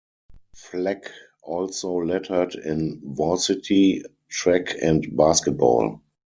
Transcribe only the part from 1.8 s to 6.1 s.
lettered in varsity track and basketball.